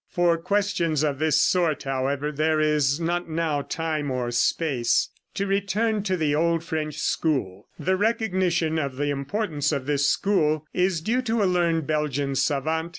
[0.09, 5.09] For questions of this sort, however, there is not now time or space.
[5.35, 10.65] To return to the old French school the recognition of the importance of this school
[10.73, 12.89] is due to a learned Belgian savant, M.